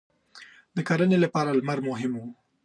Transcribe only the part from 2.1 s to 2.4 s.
و.